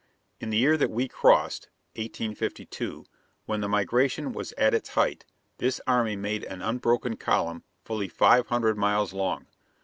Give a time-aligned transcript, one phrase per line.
[0.39, 3.05] In the year that we crossed (1852),
[3.45, 5.25] when the migration was at its height,
[5.59, 9.45] this army made an unbroken column fully five hundred miles long.